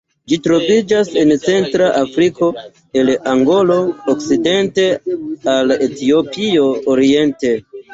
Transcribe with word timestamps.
Ĝi 0.31 0.37
troviĝas 0.45 1.11
en 1.23 1.33
centra 1.43 1.91
Afriko, 1.99 2.49
el 3.03 3.13
Angolo 3.35 3.79
okcidente 4.17 4.91
al 5.57 5.79
Etiopio 5.91 6.71
oriente. 6.95 7.59